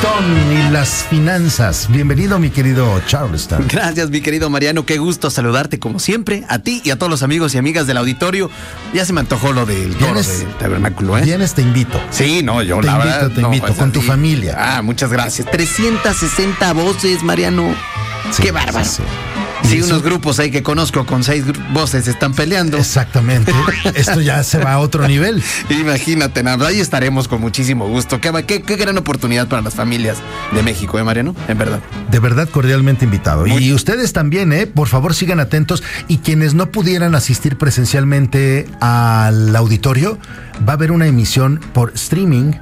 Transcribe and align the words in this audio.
Charleston 0.00 0.52
y 0.52 0.70
las 0.72 1.04
finanzas. 1.04 1.86
Bienvenido, 1.88 2.38
mi 2.40 2.50
querido 2.50 3.00
Charleston. 3.06 3.66
Gracias, 3.68 4.10
mi 4.10 4.20
querido 4.20 4.50
Mariano. 4.50 4.84
Qué 4.84 4.98
gusto 4.98 5.30
saludarte 5.30 5.78
como 5.78 5.98
siempre, 6.00 6.44
a 6.48 6.58
ti 6.58 6.80
y 6.84 6.90
a 6.90 6.96
todos 6.98 7.10
los 7.10 7.22
amigos 7.22 7.54
y 7.54 7.58
amigas 7.58 7.86
del 7.86 7.98
auditorio. 7.98 8.50
Ya 8.92 9.04
se 9.04 9.12
me 9.12 9.20
antojó 9.20 9.52
lo 9.52 9.66
del 9.66 9.94
toro 9.94 10.20
del 10.20 10.48
tabernáculo, 10.58 11.16
¿eh? 11.18 11.22
Vienes, 11.22 11.54
te 11.54 11.62
invito. 11.62 12.00
Sí, 12.10 12.42
no, 12.42 12.62
yo 12.62 12.80
Te 12.80 12.86
la 12.86 12.92
invito, 12.94 13.08
verdad, 13.08 13.30
te 13.30 13.40
no, 13.40 13.46
invito, 13.48 13.66
pues, 13.68 13.78
con 13.78 13.92
tu 13.92 14.00
familia. 14.02 14.56
Ah, 14.58 14.82
muchas 14.82 15.10
gracias. 15.12 15.48
360 15.50 16.72
voces, 16.72 17.22
Mariano. 17.22 17.72
Sí, 18.32 18.42
Qué 18.42 18.50
bárbaro. 18.52 18.84
sí, 18.84 18.96
Sí, 18.96 19.02
sí. 19.68 19.82
Unos 19.82 20.02
grupos 20.02 20.38
ahí 20.38 20.50
que 20.50 20.62
conozco 20.62 21.04
con 21.06 21.24
seis 21.24 21.44
voces 21.72 22.06
están 22.08 22.34
peleando. 22.34 22.76
Exactamente. 22.78 23.52
Esto 23.94 24.20
ya 24.20 24.42
se 24.44 24.58
va 24.58 24.74
a 24.74 24.78
otro 24.78 25.06
nivel. 25.08 25.42
Imagínate, 25.70 26.42
nada, 26.42 26.68
ahí 26.68 26.80
estaremos 26.80 27.28
con 27.28 27.40
muchísimo 27.40 27.86
gusto. 27.88 28.20
Qué, 28.20 28.30
qué- 28.46 28.62
qué 28.62 28.76
gran 28.76 28.96
oportunidad 28.98 29.48
para 29.48 29.62
las 29.62 29.74
familias 29.74 30.18
de 30.52 30.62
México, 30.62 30.98
¿eh, 30.98 31.04
Mariano? 31.04 31.34
En 31.48 31.58
verdad. 31.58 31.80
De 32.10 32.18
verdad, 32.20 32.48
cordialmente 32.48 33.04
invitado. 33.04 33.46
Muy- 33.46 33.64
Y 33.64 33.72
ustedes 33.72 34.12
también, 34.12 34.52
¿eh? 34.52 34.66
Por 34.66 34.88
favor, 34.88 35.14
sigan 35.14 35.40
atentos. 35.40 35.82
Y 36.08 36.18
quienes 36.18 36.54
no 36.54 36.70
pudieran 36.70 37.14
asistir 37.14 37.56
presencialmente 37.58 38.66
al 38.80 39.54
auditorio, 39.56 40.18
va 40.66 40.72
a 40.72 40.76
haber 40.76 40.92
una 40.92 41.06
emisión 41.06 41.60
por 41.72 41.92
streaming 41.94 42.52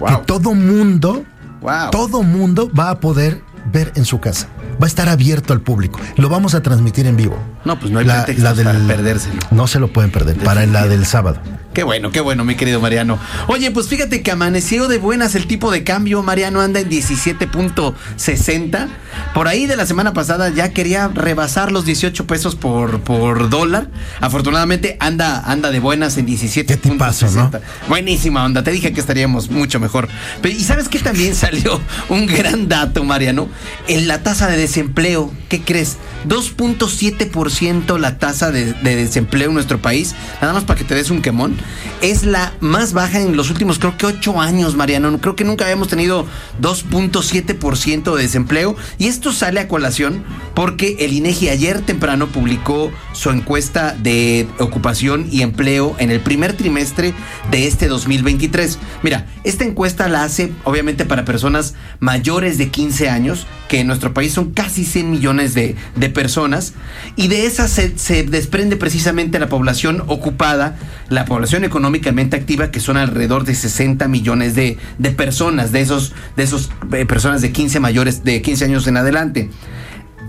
Wow. 0.00 0.08
que 0.08 0.16
todo 0.26 0.54
mundo, 0.54 1.24
Wow. 1.60 1.90
todo 1.90 2.22
mundo 2.22 2.70
va 2.72 2.90
a 2.90 3.00
poder 3.00 3.42
ver 3.72 3.92
en 3.96 4.04
su 4.04 4.20
casa. 4.20 4.48
Va 4.80 4.84
a 4.84 4.86
estar 4.86 5.08
abierto 5.08 5.52
al 5.52 5.60
público. 5.60 6.00
Lo 6.16 6.28
vamos 6.28 6.54
a 6.54 6.62
transmitir 6.62 7.06
en 7.06 7.16
vivo. 7.16 7.38
No, 7.64 7.78
pues 7.78 7.90
no 7.90 7.98
hay 7.98 8.06
pretextos 8.06 8.60
para 8.60 8.78
perdérselo. 8.86 9.40
No 9.50 9.66
se 9.66 9.80
lo 9.80 9.88
pueden 9.92 10.10
perder. 10.10 10.36
Para 10.36 10.66
la 10.66 10.86
del 10.86 11.04
sábado. 11.04 11.40
Qué 11.78 11.84
bueno, 11.84 12.10
qué 12.10 12.20
bueno, 12.20 12.44
mi 12.44 12.56
querido 12.56 12.80
Mariano. 12.80 13.20
Oye, 13.46 13.70
pues 13.70 13.86
fíjate 13.86 14.20
que 14.22 14.32
amaneció 14.32 14.88
de 14.88 14.98
buenas 14.98 15.36
el 15.36 15.46
tipo 15.46 15.70
de 15.70 15.84
cambio. 15.84 16.24
Mariano 16.24 16.60
anda 16.60 16.80
en 16.80 16.90
17.60. 16.90 18.88
Por 19.32 19.46
ahí 19.46 19.66
de 19.66 19.76
la 19.76 19.86
semana 19.86 20.12
pasada 20.12 20.48
ya 20.48 20.70
quería 20.70 21.06
rebasar 21.06 21.70
los 21.70 21.84
18 21.84 22.26
pesos 22.26 22.56
por, 22.56 23.02
por 23.02 23.48
dólar. 23.48 23.90
Afortunadamente 24.20 24.96
anda, 24.98 25.40
anda 25.40 25.70
de 25.70 25.78
buenas 25.78 26.16
en 26.18 26.26
17.60. 26.26 26.66
Qué 26.66 26.76
tipazo, 26.76 27.30
¿no? 27.30 27.50
Buenísima 27.88 28.44
onda. 28.44 28.64
Te 28.64 28.72
dije 28.72 28.92
que 28.92 29.00
estaríamos 29.00 29.48
mucho 29.48 29.78
mejor. 29.78 30.08
Pero, 30.42 30.56
y 30.56 30.64
sabes 30.64 30.88
que 30.88 30.98
también 30.98 31.34
salió 31.36 31.80
un 32.08 32.26
gran 32.26 32.68
dato, 32.68 33.04
Mariano. 33.04 33.48
En 33.86 34.08
la 34.08 34.24
tasa 34.24 34.48
de 34.48 34.56
desempleo. 34.68 35.32
¿Qué 35.48 35.62
crees? 35.62 35.96
2.7% 36.28 37.98
la 37.98 38.18
tasa 38.18 38.50
de, 38.50 38.74
de 38.74 38.96
desempleo 38.96 39.48
en 39.48 39.54
nuestro 39.54 39.80
país. 39.80 40.14
Nada 40.40 40.52
más 40.52 40.64
para 40.64 40.78
que 40.78 40.84
te 40.84 40.94
des 40.94 41.10
un 41.10 41.22
quemón. 41.22 41.56
Es 42.02 42.24
la 42.24 42.52
más 42.60 42.92
baja 42.92 43.20
en 43.20 43.36
los 43.36 43.50
últimos, 43.50 43.78
creo 43.78 43.96
que 43.96 44.06
8 44.06 44.40
años, 44.40 44.76
Mariano. 44.76 45.18
Creo 45.20 45.36
que 45.36 45.44
nunca 45.44 45.64
habíamos 45.64 45.88
tenido 45.88 46.26
2.7% 46.60 48.14
de 48.14 48.22
desempleo. 48.22 48.76
Y 48.98 49.06
esto 49.06 49.32
sale 49.32 49.60
a 49.60 49.68
colación 49.68 50.22
porque 50.54 50.96
el 51.00 51.12
INEGI 51.14 51.48
ayer 51.48 51.80
temprano 51.80 52.26
publicó 52.28 52.92
su 53.12 53.30
encuesta 53.30 53.96
de 53.98 54.46
ocupación 54.58 55.28
y 55.30 55.42
empleo 55.42 55.96
en 55.98 56.10
el 56.10 56.20
primer 56.20 56.52
trimestre 56.52 57.14
de 57.50 57.66
este 57.66 57.88
2023. 57.88 58.78
Mira, 59.02 59.26
esta 59.44 59.64
encuesta 59.64 60.08
la 60.08 60.24
hace 60.24 60.52
obviamente 60.64 61.06
para 61.06 61.24
personas 61.24 61.74
mayores 62.00 62.58
de 62.58 62.68
15 62.68 63.08
años, 63.08 63.46
que 63.68 63.80
en 63.80 63.86
nuestro 63.86 64.12
país 64.12 64.32
son 64.32 64.52
casi 64.58 64.84
100 64.84 65.08
millones 65.08 65.54
de, 65.54 65.76
de 65.94 66.10
personas, 66.10 66.72
y 67.14 67.28
de 67.28 67.46
esas 67.46 67.70
se, 67.70 67.96
se 67.96 68.24
desprende 68.24 68.76
precisamente 68.76 69.38
la 69.38 69.48
población 69.48 70.02
ocupada, 70.08 70.76
la 71.08 71.26
población 71.26 71.62
económicamente 71.62 72.34
activa, 72.34 72.72
que 72.72 72.80
son 72.80 72.96
alrededor 72.96 73.44
de 73.44 73.54
60 73.54 74.08
millones 74.08 74.56
de, 74.56 74.76
de 74.98 75.10
personas, 75.12 75.70
de 75.70 75.80
esos, 75.80 76.12
de 76.36 76.42
esos 76.42 76.72
eh, 76.92 77.06
personas 77.06 77.40
de 77.40 77.52
15 77.52 77.78
mayores, 77.78 78.24
de 78.24 78.42
15 78.42 78.64
años 78.64 78.88
en 78.88 78.96
adelante. 78.96 79.48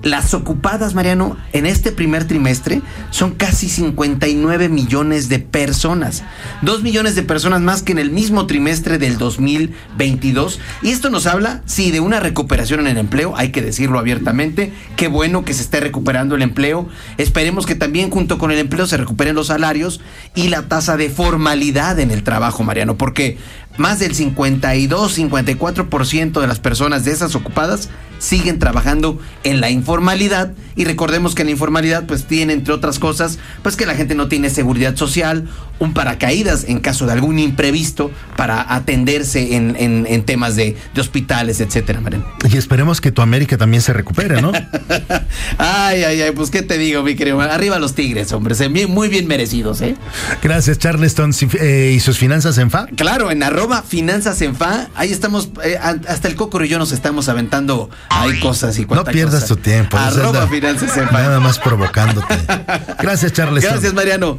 Las 0.04 0.34
ocupadas, 0.34 0.94
Mariano, 0.94 1.38
en 1.52 1.66
este 1.66 1.92
primer 1.92 2.26
trimestre 2.26 2.82
son 3.10 3.32
casi 3.32 3.68
59 3.68 4.70
millones 4.70 5.28
de 5.28 5.40
personas. 5.40 6.24
Dos 6.62 6.84
millones 6.84 7.16
de 7.16 7.24
personas 7.24 7.60
más 7.60 7.84
que 7.84 7.92
en 7.92 8.00
el 8.00 8.10
mismo 8.10 8.48
trimestre 8.48 8.98
del 8.98 9.18
2022. 9.18 10.60
Y 10.84 10.92
esto 10.92 11.10
nos 11.10 11.28
habla, 11.28 11.62
sí, 11.66 11.92
de 11.92 12.00
una 12.00 12.22
recuperación 12.22 12.80
en 12.80 12.88
el 12.88 12.98
empleo, 12.98 13.34
hay 13.36 13.52
que 13.52 13.62
decirlo 13.62 14.00
abiertamente. 14.00 14.72
Qué 14.96 15.10
bueno 15.10 15.44
que 15.44 15.54
se 15.54 15.64
esté 15.64 15.82
recuperando 15.82 16.36
el 16.36 16.44
empleo. 16.44 16.88
Esperemos 17.18 17.66
que 17.66 17.76
también 17.76 18.10
junto 18.10 18.38
con 18.38 18.52
el 18.52 18.60
empleo 18.60 18.88
se 18.88 18.98
recuperen 18.98 19.36
los 19.36 19.48
salarios 19.48 20.00
y 20.34 20.48
la 20.48 20.70
tasa 20.70 20.96
de 20.96 21.10
formalidad 21.10 22.00
en 22.00 22.12
el 22.12 22.24
trabajo, 22.24 22.64
Mariano, 22.64 22.98
porque 22.98 23.38
más 23.80 24.00
del 24.00 24.14
52, 24.16 25.18
54% 25.18 26.40
de 26.42 26.48
las 26.48 26.60
personas 26.60 27.06
de 27.06 27.12
esas 27.12 27.36
ocupadas 27.36 27.90
siguen 28.20 28.60
trabajando 28.60 29.18
en 29.46 29.62
la 29.62 29.70
informalidad 29.70 30.52
y 30.76 30.84
recordemos 30.84 31.36
que 31.36 31.44
en 31.44 31.48
la 31.48 31.52
informalidad 31.54 32.06
pues 32.06 32.26
tiene 32.26 32.52
entre 32.52 32.74
otras 32.74 33.00
cosas 33.00 33.40
pues 33.64 33.78
que 33.78 33.86
la 33.86 33.96
gente 33.96 34.14
no 34.14 34.28
tiene 34.28 34.50
seguridad 34.50 34.98
social, 34.98 35.48
un 35.80 35.94
paracaídas 35.94 36.66
en 36.68 36.80
caso 36.82 37.06
de 37.06 37.14
algún 37.14 37.40
imprevisto 37.40 38.12
para 38.36 38.76
atenderse 38.76 39.56
en, 39.56 39.78
en- 39.80 40.06
en 40.06 40.24
temas 40.26 40.58
de, 40.58 40.76
de 40.94 41.00
hospitales, 41.02 41.62
etcétera, 41.62 42.02
Mariano. 42.02 42.26
Y 42.52 42.58
esperemos 42.58 43.00
que 43.00 43.14
tu 43.14 43.22
América 43.22 43.58
también 43.58 43.82
se 43.82 43.94
recupere, 43.94 44.42
¿no? 44.42 44.52
Ay, 45.58 46.04
ay, 46.04 46.22
ay, 46.22 46.32
pues 46.32 46.50
qué 46.50 46.62
te 46.62 46.78
digo, 46.78 47.04
mi 47.04 47.16
querido. 47.16 47.40
Arriba 47.42 47.80
los 47.80 47.96
tigres, 47.96 48.32
hombre, 48.34 48.56
muy 48.88 49.08
bien 49.10 49.28
merecidos, 49.28 49.82
¿eh? 49.82 49.96
Gracias, 50.42 50.78
Charleston. 50.80 51.32
Eh, 51.60 51.94
¿Y 51.96 52.00
sus 52.00 52.18
finanzas 52.18 52.58
en 52.58 52.70
fa? 52.72 52.88
Claro, 52.96 53.32
en 53.32 53.44
arroba 53.44 53.69
finanzas 53.84 54.42
en 54.42 54.56
fa, 54.56 54.88
ahí 54.96 55.12
estamos, 55.12 55.50
eh, 55.64 55.78
hasta 56.08 56.28
el 56.28 56.36
Cocoro 56.36 56.66
y 56.66 56.70
yo 56.70 56.78
nos 56.80 56.92
estamos 56.92 57.30
aventando 57.30 57.90
ahí 58.10 58.40
cosas 58.40 58.78
y 58.80 58.86
No 58.86 59.04
pierdas 59.04 59.42
cosa. 59.44 59.56
tu 59.56 59.62
tiempo. 59.62 59.98
Arroba 59.98 60.28
Anda- 60.44 60.48
finanzas 60.48 60.96
en 60.98 61.08
fa. 61.08 61.22
Nada 61.22 61.40
más 61.40 61.60
provocándote. 61.60 62.36
Gracias, 63.00 63.34
Charleston. 63.34 63.74
Gracias, 63.74 63.94
Mariano. 63.94 64.38